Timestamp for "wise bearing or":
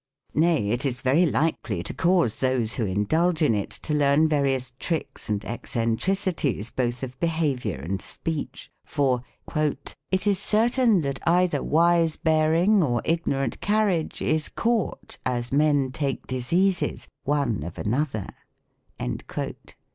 11.61-13.03